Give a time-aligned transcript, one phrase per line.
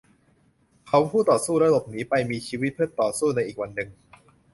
[0.87, 3.89] เขาผู้ต่อสู้และหลบหนีไป มีชีวิตเพื่อต่อสู้ในอีกวันหนึ่ง